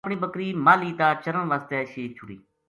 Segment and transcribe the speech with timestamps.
[0.03, 2.37] اِنھ نے اپنی بکری ماہلی تا چرن واسطے شیک چھُڑی